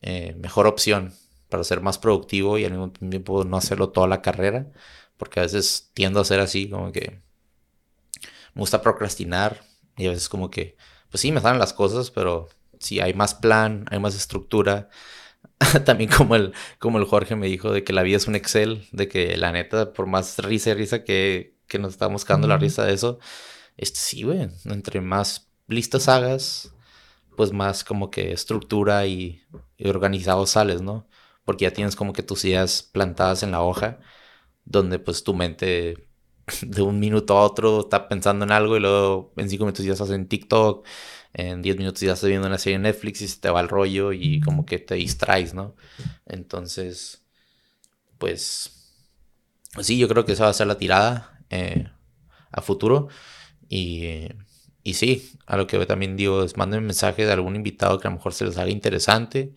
[0.00, 1.12] eh, mejor opción
[1.48, 4.70] para ser más productivo y al mismo tiempo no hacerlo toda la carrera,
[5.16, 7.20] porque a veces tiendo a ser así, como que
[8.54, 9.64] me gusta procrastinar
[9.96, 10.76] y a veces como que,
[11.10, 14.88] pues sí, me salen las cosas, pero si hay más plan, hay más estructura,
[15.84, 18.86] también como el, como el Jorge me dijo de que la vida es un Excel,
[18.92, 22.56] de que la neta, por más risa y risa que, que nos estamos quedando la
[22.56, 23.18] risa de eso,
[23.76, 26.74] este sí, güey, entre más listas hagas,
[27.36, 29.42] pues más como que estructura y,
[29.84, 31.08] organizado sales, ¿no?
[31.44, 34.00] Porque ya tienes como que tus ideas plantadas en la hoja,
[34.64, 36.08] donde pues tu mente
[36.62, 39.92] de un minuto a otro está pensando en algo y luego en cinco minutos ya
[39.92, 40.86] estás en TikTok,
[41.34, 43.68] en diez minutos ya estás viendo una serie en Netflix y se te va el
[43.68, 45.76] rollo y como que te distraes, ¿no?
[46.26, 47.24] Entonces,
[48.18, 48.72] pues,
[49.80, 51.88] sí, yo creo que esa va a ser la tirada eh,
[52.50, 53.08] a futuro
[53.68, 54.28] y
[54.88, 58.10] y sí, a lo que también digo es manden mensaje de algún invitado que a
[58.10, 59.54] lo mejor se les haga interesante.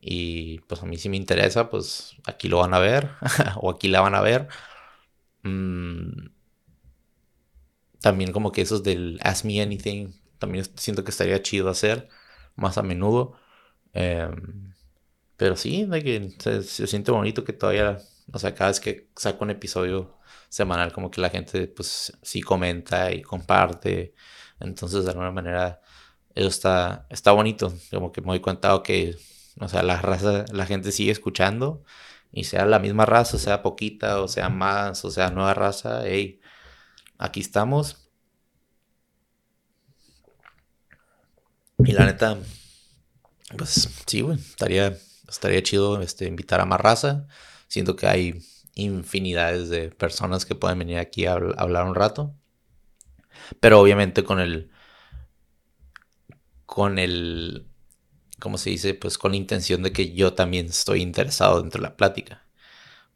[0.00, 3.10] Y pues a mí si me interesa, pues aquí lo van a ver
[3.56, 4.48] o aquí la van a ver.
[5.42, 6.30] Mm,
[8.00, 12.08] también como que esos del Ask Me Anything, también siento que estaría chido hacer
[12.56, 13.34] más a menudo.
[13.92, 14.74] Em,
[15.36, 17.98] pero sí, de que se, se, siente bonito que todavía,
[18.32, 22.40] o sea, cada vez que saco un episodio semanal, como que la gente pues sí
[22.42, 24.14] comenta y comparte.
[24.60, 25.80] Entonces, de alguna manera,
[26.34, 27.72] eso está, está bonito.
[27.90, 29.16] Como que me doy cuenta que,
[29.60, 31.84] o sea, la raza, la gente sigue escuchando.
[32.32, 36.40] Y sea la misma raza, sea poquita, o sea más, o sea nueva raza, hey,
[37.18, 38.10] aquí estamos.
[41.78, 42.38] Y la neta,
[43.56, 44.96] pues sí, güey, estaría,
[45.28, 47.26] estaría chido este, invitar a más raza.
[47.68, 48.42] Siento que hay
[48.74, 52.34] infinidades de personas que pueden venir aquí a hablar un rato.
[53.60, 54.70] Pero obviamente con el.
[56.66, 57.66] Con el.
[58.38, 58.94] ¿Cómo se dice?
[58.94, 62.46] Pues con la intención de que yo también estoy interesado dentro de la plática.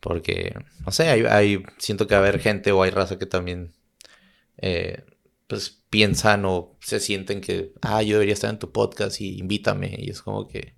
[0.01, 3.75] Porque, no sé, hay, siento que va a haber gente o hay raza que también.
[4.59, 5.05] Eh,
[5.47, 9.95] pues piensan o se sienten que, ah, yo debería estar en tu podcast y invítame.
[9.99, 10.75] Y es como que,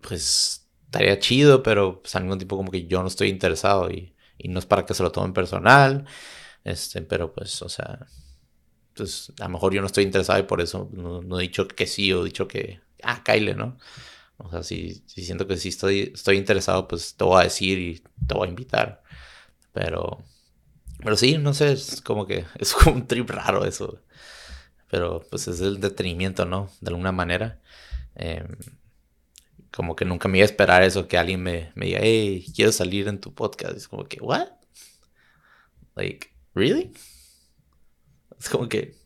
[0.00, 4.14] pues, estaría chido, pero pues, al mismo tiempo como que yo no estoy interesado y,
[4.38, 6.06] y no es para que se lo tomen personal.
[6.64, 8.06] Este, pero pues, o sea,
[8.94, 11.86] pues a lo mejor yo no estoy interesado y por eso no, he dicho que
[11.86, 13.78] sí o he dicho que, ah, Kyle, ¿no?
[14.38, 17.78] O sea, si, si siento que sí estoy, estoy interesado, pues te voy a decir
[17.78, 19.02] y te voy a invitar.
[19.72, 20.24] Pero,
[20.98, 24.00] pero sí, no sé, es como que es como un trip raro eso.
[24.90, 26.70] Pero pues es el detenimiento, ¿no?
[26.80, 27.60] De alguna manera.
[28.14, 28.46] Em,
[29.72, 32.72] como que nunca me iba a esperar eso, que alguien me, me diga, hey, quiero
[32.72, 33.76] salir en tu podcast.
[33.76, 34.48] Es como que, ¿what?
[35.96, 36.92] Like, ¿really?
[38.38, 38.96] Es como que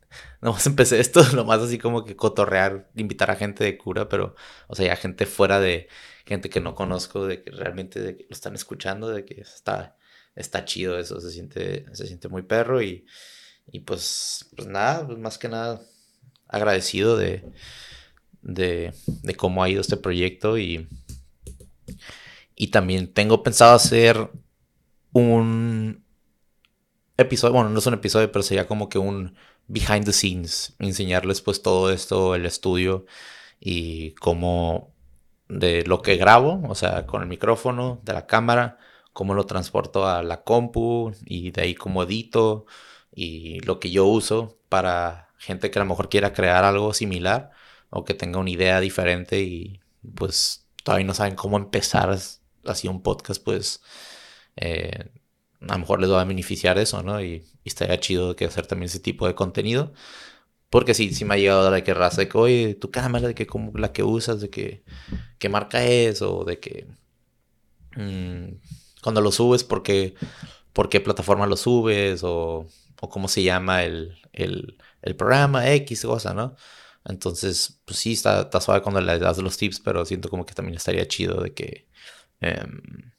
[0.41, 4.35] nomás empecé esto, nomás así como que cotorrear, invitar a gente de cura, pero,
[4.69, 5.89] o sea, ya gente fuera de
[6.25, 9.97] gente que no conozco, de que realmente lo están escuchando, de que está,
[10.35, 13.07] está chido eso, se siente, se siente muy perro y,
[13.71, 15.83] y pues, pues nada, pues más que nada
[16.49, 17.45] agradecido de,
[18.43, 20.89] de, de cómo ha ido este proyecto y,
[22.55, 24.31] y también tengo pensado hacer
[25.13, 26.06] un,
[27.17, 29.37] episodio, bueno, no es un episodio, pero sería como que un
[29.69, 33.07] behind the scenes, enseñarles pues todo esto, el estudio
[33.61, 34.95] y cómo
[35.49, 38.79] de lo que grabo, o sea, con el micrófono, de la cámara,
[39.13, 42.67] cómo lo transporto a la compu y de ahí cómo edito
[43.15, 47.51] y lo que yo uso para gente que a lo mejor quiera crear algo similar
[47.91, 49.81] o que tenga una idea diferente y
[50.15, 52.17] pues todavía no saben cómo empezar
[52.65, 53.83] así un podcast, pues
[54.57, 55.11] eh,
[55.61, 57.23] a lo mejor les va a beneficiar eso, ¿no?
[57.23, 59.93] Y, estaría chido que hacer también ese tipo de contenido.
[60.71, 63.35] Porque sí, sí me ha llegado de que raza de que, oye, tu cámara, de
[63.35, 64.85] que como la que usas, de que
[65.39, 66.89] qué marca es, o de que
[67.97, 68.59] mm,
[69.03, 70.15] cuando lo subes, ¿por qué,
[70.73, 72.67] por qué plataforma lo subes, o,
[73.01, 76.57] o cómo se llama el, el, el, programa, X cosa, ¿no?
[77.05, 80.55] Entonces, pues sí, está, está suave cuando le das los tips, pero siento como que
[80.55, 81.89] también estaría chido de que...
[82.41, 83.13] Em,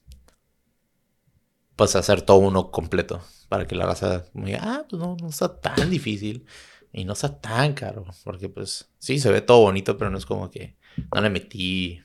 [1.78, 5.62] pues hacer todo uno completo para que la raza diga, ah, pues no, no está
[5.62, 6.46] tan difícil
[6.92, 10.26] y no está tan caro, porque pues sí, se ve todo bonito, pero no es
[10.26, 10.76] como que
[11.14, 12.02] no le metí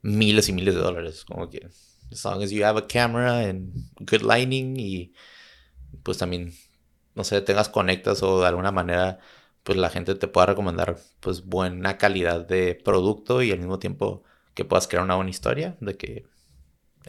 [0.00, 1.68] miles y miles de dólares, como que
[2.10, 5.12] as long as you have a camera and good lighting y
[6.04, 6.54] pues también,
[7.16, 9.18] no sé, tengas conectas o de alguna manera
[9.64, 14.22] pues la gente te pueda recomendar pues buena calidad de producto y al mismo tiempo
[14.54, 16.26] que puedas crear una buena historia de que,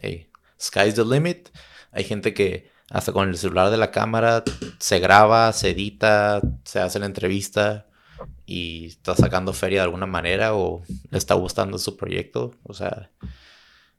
[0.00, 0.28] hey,
[0.60, 1.48] sky's the limit
[1.92, 4.42] hay gente que hasta con el celular de la cámara
[4.78, 7.86] se graba, se edita, se hace la entrevista
[8.44, 12.54] y está sacando feria de alguna manera o le está gustando su proyecto.
[12.64, 13.10] O sea,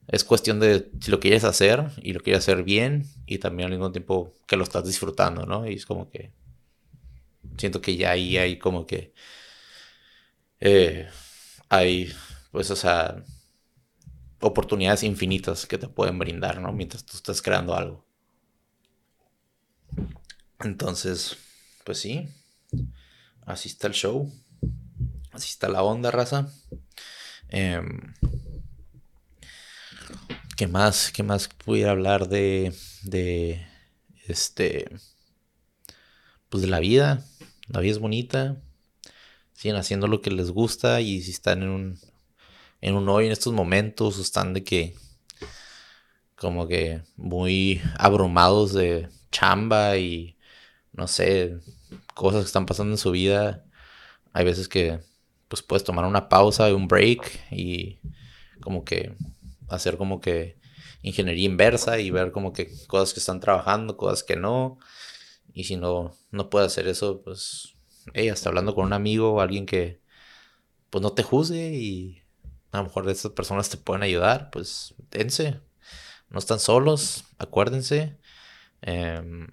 [0.07, 3.71] es cuestión de si lo quieres hacer y lo quieres hacer bien y también al
[3.71, 5.67] mismo tiempo que lo estás disfrutando, ¿no?
[5.67, 6.31] Y es como que
[7.57, 9.13] siento que ya ahí hay como que
[10.59, 11.07] eh,
[11.69, 12.13] hay,
[12.51, 13.23] pues, o sea,
[14.43, 16.71] oportunidades infinitas que te pueden brindar, ¿no?
[16.71, 18.05] Mientras tú estás creando algo.
[20.59, 21.37] Entonces,
[21.83, 22.27] pues sí.
[23.45, 24.31] Así está el show.
[25.31, 26.49] Así está la onda, raza.
[27.49, 28.13] Em,
[30.55, 31.11] ¿Qué más?
[31.11, 32.73] ¿Qué más pudiera hablar de.
[33.03, 33.65] de.
[34.27, 34.89] este.
[36.49, 37.25] Pues de la vida.
[37.67, 38.61] La vida es bonita.
[39.53, 41.01] Siguen haciendo lo que les gusta.
[41.01, 41.99] Y si están en un.
[42.83, 44.19] En un hoy en estos momentos.
[44.19, 44.95] están de que.
[46.35, 50.37] como que muy abrumados de chamba y.
[50.91, 51.57] no sé.
[52.13, 53.63] cosas que están pasando en su vida.
[54.33, 54.99] Hay veces que.
[55.47, 57.51] pues puedes tomar una pausa un break.
[57.51, 57.99] Y.
[58.61, 59.15] como que
[59.69, 60.57] hacer como que
[61.03, 64.77] ingeniería inversa y ver como que cosas que están trabajando, cosas que no.
[65.53, 67.75] Y si no, no puede hacer eso, pues,
[68.13, 70.01] hey, hasta hablando con un amigo o alguien que,
[70.89, 72.22] pues, no te juzgue y
[72.73, 75.59] a lo mejor estas personas te pueden ayudar, pues, dense.
[76.29, 78.17] No están solos, acuérdense.
[78.81, 79.47] Em,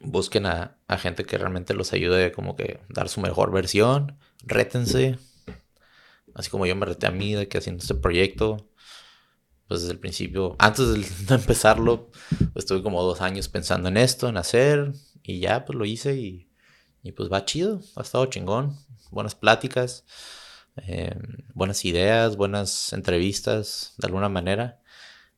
[0.00, 4.18] busquen a, gente que realmente los ayude como que dar su mejor versión.
[4.42, 5.18] Rétense.
[6.34, 8.68] Así como yo me reté a mí de que haciendo este proyecto
[9.68, 10.86] pues desde el principio, antes
[11.26, 12.10] de empezarlo,
[12.52, 16.14] pues estuve como dos años pensando en esto, en hacer, y ya pues lo hice
[16.14, 16.48] y,
[17.02, 18.78] y pues va chido, ha estado chingón,
[19.10, 20.04] buenas pláticas,
[20.76, 21.20] em,
[21.54, 24.80] buenas ideas, buenas entrevistas, de alguna manera.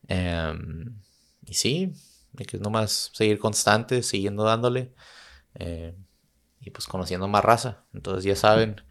[0.07, 0.99] Em,
[1.45, 1.93] y sí,
[2.37, 4.93] hay que nomás seguir constante, siguiendo dándole,
[5.55, 5.95] em,
[6.61, 7.85] y pues conociendo más raza.
[7.93, 8.81] Entonces ya saben,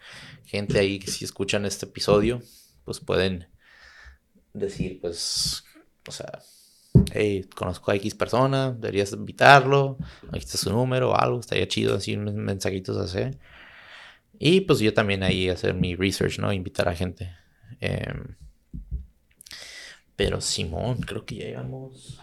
[0.44, 2.42] gente ahí que si escuchan este episodio,
[2.84, 3.48] pues pueden
[4.54, 5.64] decir, pues,
[6.08, 6.40] o sea,
[7.12, 11.96] hey, conozco a X persona, deberías invitarlo, aquí está su número o algo, estaría chido
[11.96, 13.38] así unos mensajitos así.
[14.38, 16.52] Y pues yo también ahí hacer mi research, ¿no?
[16.52, 17.32] Invitar a gente.
[17.80, 18.36] Em,
[20.16, 22.20] pero Simón, creo que ya llevamos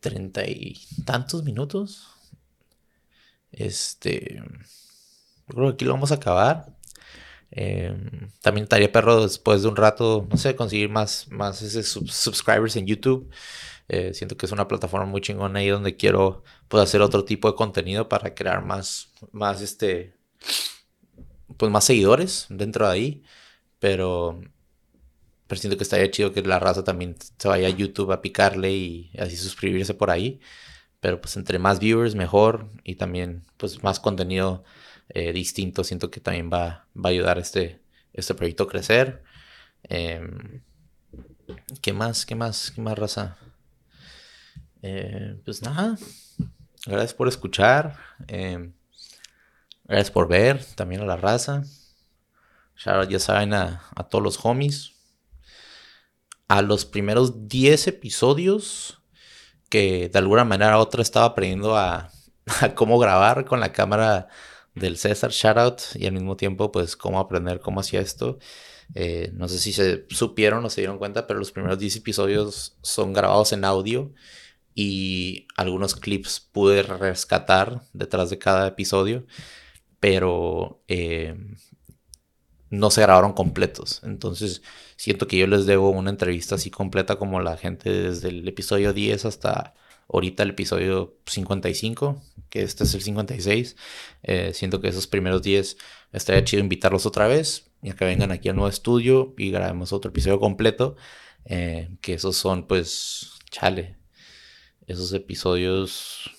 [0.00, 2.08] treinta y tantos minutos.
[3.52, 4.42] Este,
[5.46, 6.74] creo que aquí lo vamos a acabar.
[7.50, 12.76] Em, también estaría perro después de un rato, no sé, conseguir más, más ese subscribers
[12.76, 13.30] en YouTube.
[13.88, 17.50] Eh, siento que es una plataforma muy chingona ahí donde quiero pues, hacer otro tipo
[17.50, 20.16] de contenido para crear más, más este,
[21.56, 23.22] pues más seguidores dentro de ahí.
[23.78, 24.40] Pero,
[25.46, 28.72] pero siento que estaría chido que la raza también se vaya a YouTube a picarle
[28.72, 30.40] y así suscribirse por ahí.
[31.00, 34.64] Pero pues entre más viewers mejor y también pues más contenido
[35.10, 39.22] eh, distinto, siento que también va, va, a ayudar este, este proyecto a crecer.
[39.84, 40.62] Em,
[41.82, 42.24] ¿Qué más?
[42.26, 42.70] ¿Qué más?
[42.70, 43.36] ¿Qué más, raza?
[44.86, 45.96] Eh, pues nada.
[46.84, 47.96] Gracias por escuchar.
[48.28, 48.74] Em,
[49.84, 51.62] gracias por ver también a la raza.
[53.08, 54.92] Ya saben a, todos los homies.
[56.48, 59.00] A los primeros 10 episodios
[59.70, 62.10] que de alguna manera u otra estaba aprendiendo a,
[62.60, 64.28] a cómo grabar con la cámara
[64.74, 68.38] del César, shoutout, y al mismo tiempo, pues, cómo aprender cómo hacía esto.
[68.94, 72.76] Eh, no sé si se supieron o se dieron cuenta, pero los primeros 10 episodios
[72.82, 74.12] son grabados en audio
[74.74, 79.26] y algunos clips pude rescatar detrás de cada episodio,
[80.00, 81.36] pero eh,
[82.70, 84.00] no se grabaron completos.
[84.04, 84.62] Entonces,
[84.96, 88.92] siento que yo les debo una entrevista así completa como la gente desde el episodio
[88.92, 89.74] 10 hasta
[90.08, 93.76] ahorita el episodio 55, que este es el 56.
[94.22, 95.76] Eh, siento que esos primeros 10
[96.12, 100.10] estaría chido invitarlos otra vez, ya que vengan aquí al nuevo estudio y grabemos otro
[100.10, 100.96] episodio completo.
[101.46, 103.96] Eh, que esos son, pues, chale,
[104.86, 106.30] esos episodios,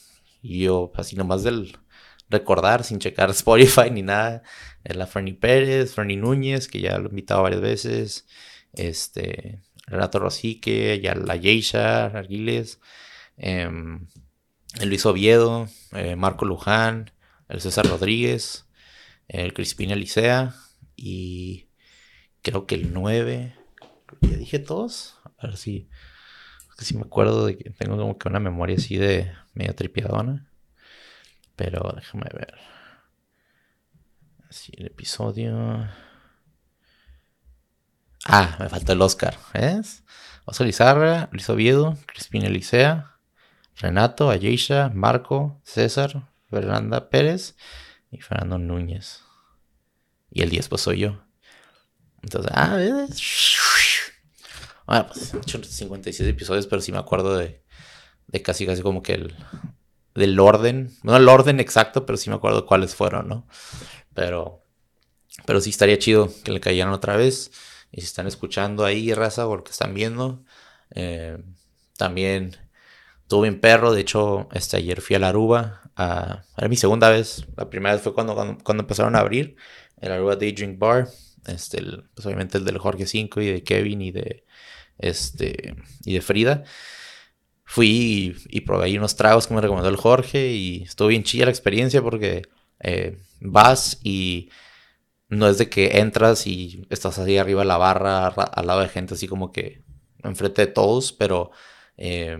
[0.41, 1.77] yo así nomás del
[2.29, 4.43] recordar, sin checar Spotify ni nada,
[4.83, 8.27] la Fernie Pérez, Fernie Núñez, que ya lo he invitado varias veces,
[8.73, 12.79] este, Renato Rosique, ya la Yeisha Arguiles,
[13.37, 14.07] Em,
[14.79, 17.11] el Luis Oviedo, eh, Marco Luján,
[17.49, 18.67] el César Rodríguez,
[19.27, 20.55] el Crispín Elisea
[20.95, 21.67] y
[22.41, 23.55] creo que el 9.
[24.21, 25.17] ¿Ya dije todos?
[25.37, 25.89] A ver si,
[26.83, 30.49] si me acuerdo de que tengo como que una memoria así de media tripiadona.
[31.55, 32.55] Pero déjame ver.
[34.49, 35.87] Así el episodio.
[38.25, 39.37] Ah, me falta el Oscar.
[39.53, 40.03] ¿Ves?
[40.45, 43.17] Oscar Lizarra, Luis Oviedo, Crispín Elisea,
[43.77, 47.55] Renato, Ayesha, Marco, César, Fernanda Pérez
[48.11, 49.21] y Fernando Núñez.
[50.29, 51.25] Y el 10 pues soy yo.
[52.21, 52.77] Entonces, ah,
[54.85, 57.63] bueno, pues he hecho 56 episodios, pero sí me acuerdo de,
[58.27, 59.35] de casi casi como que el
[60.13, 63.47] del orden, no el orden exacto, pero sí me acuerdo cuáles fueron, ¿no?
[64.13, 64.63] Pero
[65.45, 67.51] pero sí estaría chido que le cayeran otra vez.
[67.91, 70.43] Y si están escuchando ahí, raza, porque están viendo,
[70.91, 71.37] eh,
[71.97, 72.57] también
[73.25, 73.91] Estuvo bien perro.
[73.91, 75.81] De hecho, este, ayer fui a la Aruba.
[75.97, 77.47] era mi segunda vez.
[77.57, 79.55] La primera vez fue cuando, cuando, empezaron a abrir
[79.99, 81.07] el Aruba Day Drink Bar.
[81.47, 81.81] Este,
[82.13, 84.44] pues obviamente el del Jorge 5 y de Kevin y de,
[84.97, 86.63] este, y de Frida.
[87.63, 91.45] Fui y, probé ahí unos tragos que me recomendó el Jorge y estuvo bien chida
[91.45, 92.43] la experiencia porque
[92.79, 94.49] eh, vas y
[95.29, 98.89] no es de que entras y estás así arriba de la barra al lado de
[98.89, 99.83] gente así como que
[100.23, 101.51] enfrente de todos, pero
[101.97, 102.39] eh,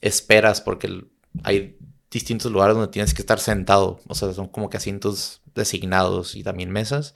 [0.00, 1.04] esperas porque
[1.44, 1.78] hay
[2.10, 6.42] distintos lugares donde tienes que estar sentado, o sea, son como que asientos designados y
[6.42, 7.14] también mesas.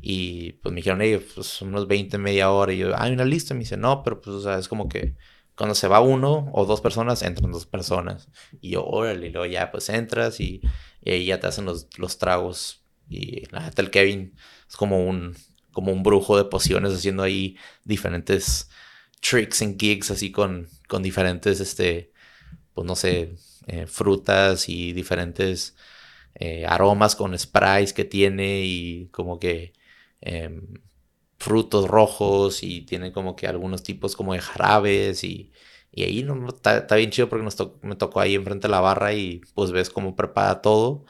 [0.00, 2.72] Y pues me dijeron, ellos, pues unos 20, media hora.
[2.72, 3.54] Y yo, hay una lista.
[3.54, 5.16] Y me dice, no, pero pues, o sea, es como que
[5.56, 8.28] cuando se va uno o dos personas, entran dos personas.
[8.60, 10.60] Y yo, órale, y luego ya pues entras y,
[11.02, 12.82] y ahí ya te hacen los, los tragos.
[13.08, 14.34] Y la neta, el Kevin
[14.68, 15.34] es como un,
[15.72, 18.68] como un brujo de pociones haciendo ahí diferentes
[19.20, 22.12] tricks and gigs así con, con diferentes, este,
[22.74, 23.36] pues no sé,
[23.66, 25.76] eh, frutas y diferentes
[26.34, 29.72] eh, aromas con sprays que tiene y como que
[30.20, 30.74] em,
[31.38, 35.52] frutos rojos y tiene como que algunos tipos como de jarabes y,
[35.92, 39.14] y ahí no, está, bien chido porque nos me tocó ahí enfrente de la barra
[39.14, 41.04] y pues ves cómo prepara todo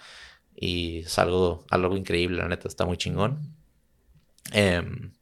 [0.56, 3.54] y es algo, increíble, la neta, está muy chingón.
[4.52, 5.12] Em,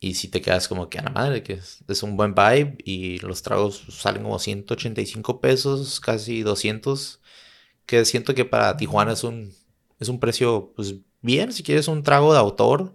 [0.00, 3.18] y si te quedas como que a la madre, que es, un buen vibe y
[3.20, 7.20] los tragos salen como 185 pesos, casi 200,
[7.86, 9.54] que siento que para Tijuana es un,
[10.00, 12.94] es un precio pues bien, si quieres un trago de autor,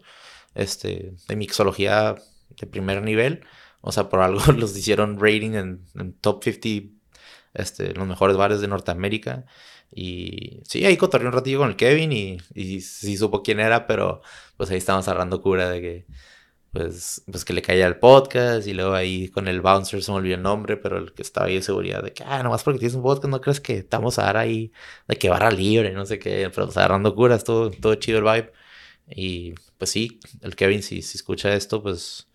[0.56, 2.16] este, de mixología
[2.60, 3.42] de primer nivel.
[3.82, 6.94] O sea, por algo los hicieron rating en, top 50,
[7.54, 9.46] este, los mejores bares de Norteamérica.
[9.94, 12.40] Y sí, ahí cotorreé un ratillo con el Kevin y,
[12.82, 14.22] sí supo quién era, pero
[14.58, 16.06] pues ahí estábamos agarrando cura de que
[16.78, 20.18] pues, pues que le caía el podcast y luego ahí con el bouncer se me
[20.18, 22.80] olvidó el nombre, pero el que estaba ahí de seguridad de que, ah, nomás porque
[22.80, 24.72] tienes un podcast, no crees que estamos a dar ahí
[25.08, 28.26] de que barra libre, no sé qué, pero pues agarrando curas, todo, todo chido el
[28.26, 28.54] vibe.
[29.10, 32.28] Y pues sí, el Kevin, si, si escucha esto, pues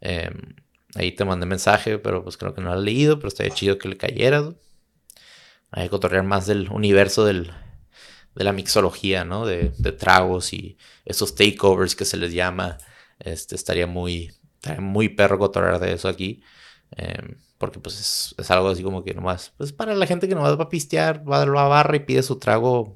[0.00, 0.54] em,
[0.94, 3.78] ahí te mandé mensaje, pero pues creo que no lo ha leído, pero estaría chido
[3.78, 4.54] que le cayera.
[5.72, 7.52] Hay que cotorrear más del universo del,
[8.34, 9.46] de la mixología, ¿no?
[9.46, 12.78] De, tragos y esos takeovers que se les llama.
[13.18, 14.32] Este, estaría muy,
[14.78, 16.42] muy perro cotorrear de eso aquí.
[16.92, 20.34] Em, porque pues es, es, algo así como que nomás, pues para la gente que
[20.34, 22.94] nomás va a pistear, va a la barra y pide su trago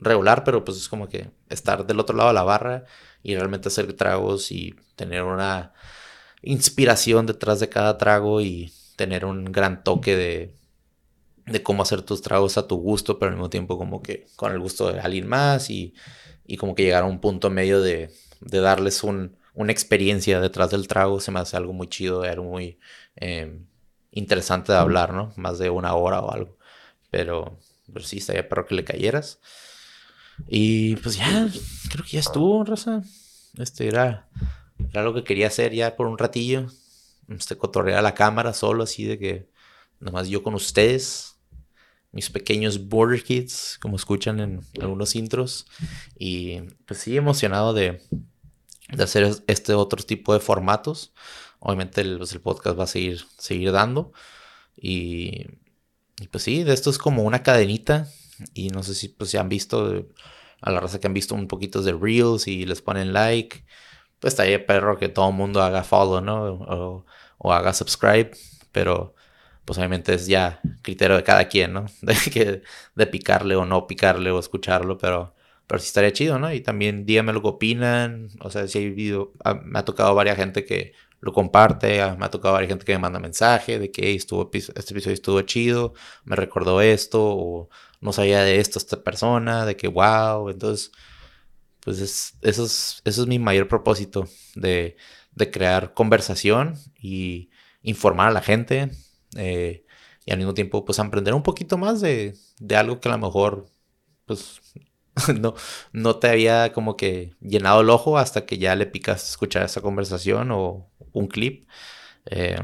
[0.00, 2.84] regular, pero pues es como que estar del otro lado de la barra
[3.22, 5.72] y realmente hacer tragos y tener una
[6.42, 10.54] inspiración detrás de cada trago y tener un gran toque de,
[11.46, 14.52] de cómo hacer tus tragos a tu gusto, pero al mismo tiempo como que con
[14.52, 15.94] el gusto de alguien más y,
[16.46, 18.10] y como que llegar a un punto medio de,
[18.40, 22.44] de darles un, una experiencia detrás del trago, se me hace algo muy chido, algo
[22.44, 22.78] muy
[23.16, 23.66] em,
[24.10, 25.32] interesante de hablar, ¿no?
[25.36, 26.58] Más de una hora o algo.
[27.10, 27.58] Pero,
[27.92, 29.40] pero sí, estaría perro que le cayeras.
[30.48, 31.48] Y pues ya,
[31.90, 33.02] creo que ya estuvo, Rosa.
[33.58, 34.28] Este era,
[34.90, 36.66] era lo que quería hacer ya por un ratillo.
[37.28, 39.48] Este, cotorrear a la cámara solo, así de que
[40.00, 41.33] nomás yo con ustedes,
[42.14, 45.66] mis pequeños Border Kids, como escuchan en algunos intros.
[46.16, 48.00] Y pues sí, emocionado de,
[48.88, 51.12] de hacer este otro tipo de formatos.
[51.58, 54.12] Obviamente el, pues, el podcast va a seguir, seguir dando.
[54.76, 55.46] Y,
[56.20, 58.08] y pues sí, de esto es como una cadenita
[58.52, 60.06] y no sé si pues se han visto
[60.60, 63.64] a la raza que han visto un poquito de Reels y les ponen like.
[64.20, 67.04] Pues está ahí perro que todo el mundo haga follow, ¿no?
[67.38, 68.30] O, haga subscribe.
[68.72, 69.14] Pero
[69.64, 71.86] pues obviamente es ya criterio de cada quien, ¿no?
[72.02, 72.62] De, que,
[72.94, 75.34] de picarle o no picarle o escucharlo, pero,
[75.66, 76.52] pero sí estaría chido, ¿no?
[76.52, 78.28] Y también díganme lo que opinan.
[78.40, 82.16] O sea, si hay video, ah, me ha tocado varias gente que lo comparte, ah,
[82.18, 85.40] me ha tocado varias gente que me manda mensaje de que estuvo, este episodio estuvo
[85.42, 85.94] chido,
[86.24, 90.92] me recordó esto, o no sabía de esto esta persona, de que wow, entonces,
[91.80, 94.96] pues es, eso, es, eso es mi mayor propósito de,
[95.32, 97.50] de crear conversación y
[97.82, 98.90] informar a la gente
[99.36, 99.84] eh,
[100.24, 103.18] y al mismo tiempo pues aprender un poquito más de, de algo que a lo
[103.18, 103.66] mejor
[104.26, 104.60] pues
[105.40, 105.54] no,
[105.92, 109.80] no te había como que llenado el ojo hasta que ya le picas escuchar esa
[109.80, 111.68] conversación o un clip.
[112.26, 112.58] Eh,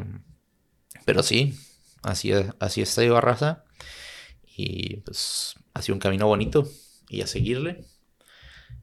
[1.05, 1.55] pero sí,
[2.03, 3.64] así, así está raza.
[4.57, 6.68] Y pues ha sido un camino bonito
[7.09, 7.85] y a seguirle.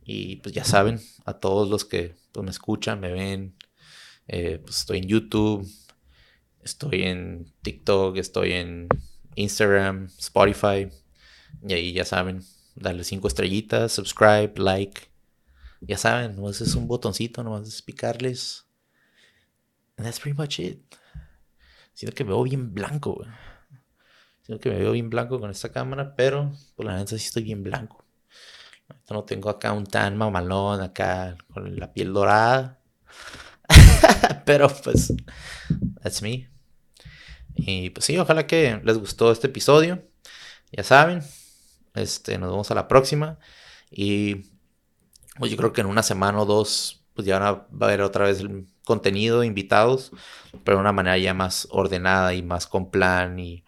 [0.04, 3.56] Y pues ya saben, a todos los que pues, me escuchan, me ven,
[4.28, 5.68] eh, pues estoy en YouTube,
[6.68, 8.88] estoy en TikTok, estoy en
[9.36, 10.90] Instagram, Spotify.
[11.68, 12.44] Y ahí ya saben,
[12.76, 15.10] darle cinco estrellitas, subscribe, like.
[15.82, 18.66] Ya saben, nomás es un botoncito, nomás es picarles.
[19.98, 20.96] And that's pretty much it.
[21.94, 23.30] Siento que me veo bien blanco, güey.
[24.44, 27.44] Siento que me veo bien blanco con esta cámara, pero por la neta sí estoy
[27.44, 28.06] bien blanco.
[29.10, 32.80] No tengo acá un tan mamalón, acá con la piel dorada.
[34.46, 35.14] pero pues,
[36.02, 36.50] that's me.
[37.58, 40.04] Y pues sí, ojalá que les gustó este episodio.
[40.72, 41.22] Ya saben,
[41.96, 43.40] este, nos vemos a la próxima.
[43.92, 44.46] Y
[45.38, 48.26] pues yo creo que en una semana o dos, pues ya va a haber otra
[48.26, 50.12] vez el contenido, invitados,
[50.64, 53.66] pero de una manera ya más ordenada y más con plan y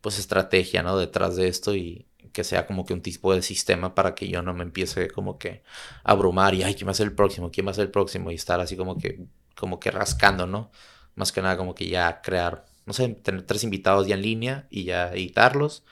[0.00, 0.96] pues estrategia, ¿no?
[0.98, 4.42] Detrás de esto y que sea como que un tipo de sistema para que yo
[4.42, 5.62] no me empiece como que
[6.04, 7.50] a abrumar y, ay, ¿quién va a ser el próximo?
[7.50, 8.30] ¿Quién va a ser el próximo?
[8.30, 9.26] Y estar así como que,
[9.56, 10.70] como que rascando, ¿no?
[11.14, 14.66] Más que nada como que ya crear, no sé, tener tres invitados ya en línea
[14.70, 15.84] y ya editarlos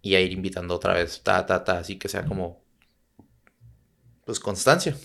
[0.00, 2.64] y ya ir invitando otra vez, ta, ta, ta, así que sea como,
[4.24, 4.96] pues constancia,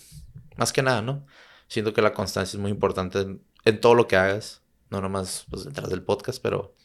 [0.55, 1.25] más que nada, ¿no?
[1.67, 5.65] Siento que la constancia es muy importante en, todo lo que hagas, no nomás pues,
[5.65, 6.78] detrás del podcast, pero,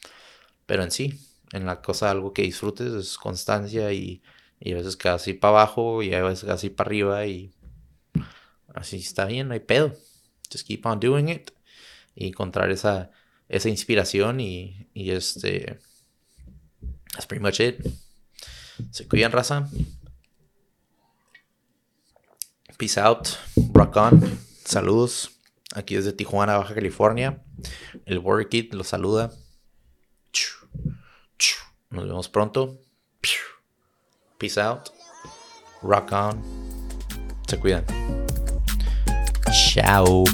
[0.66, 1.20] pero en sí,
[1.52, 4.24] en la cosa algo que disfrutes es constancia y,
[4.58, 7.54] y a veces así para abajo y a veces así para arriba y
[8.74, 9.94] así está bien, no hay pedo.
[10.50, 11.52] Just keep on doing it
[12.16, 13.12] y encontrar esa,
[13.52, 15.78] esa inspiración y, y este...
[17.12, 17.86] That's pretty much it.
[18.90, 19.68] Se cuidan, raza.
[22.78, 23.28] Peace out.
[23.74, 24.38] Rock on.
[24.64, 25.30] Saludos.
[25.74, 27.42] Aquí desde Tijuana, Baja California.
[28.06, 29.30] El Work It los saluda.
[31.90, 32.80] Nos vemos pronto.
[34.38, 34.88] Peace out.
[35.82, 36.42] Rock on.
[37.46, 37.84] Se cuidan.
[39.52, 40.24] Chao.